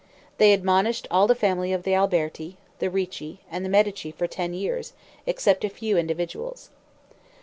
[0.39, 4.51] They admonished all the family of the Alberti, the Ricci, and the Medici for ten
[4.51, 4.93] years,
[5.27, 6.71] except a few individuals.